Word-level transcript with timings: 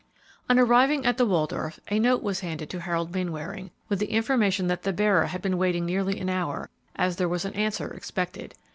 On 0.49 0.57
arriving 0.57 1.05
at 1.05 1.17
the 1.19 1.27
Waldorf, 1.27 1.79
a 1.91 1.99
note 1.99 2.23
was 2.23 2.39
handed 2.39 2.71
to 2.71 2.81
Harold 2.81 3.13
Mainwaring, 3.13 3.69
with 3.87 3.99
the 3.99 4.09
information 4.11 4.65
that 4.65 4.81
the 4.81 4.91
bearer 4.91 5.27
had 5.27 5.43
been 5.43 5.59
waiting 5.59 5.85
nearly 5.85 6.19
an 6.19 6.27
hour, 6.27 6.71
as 6.95 7.17
there 7.17 7.29
was 7.29 7.45
an 7.45 7.53
answer 7.53 7.93
expected. 7.93 8.55